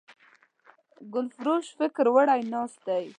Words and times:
ګلفروش 1.13 1.67
فکر 1.77 2.05
وړی 2.15 2.41
ناست 2.53 2.79
دی 2.87 3.05